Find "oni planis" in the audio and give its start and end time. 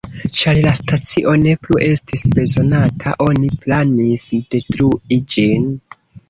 3.27-4.25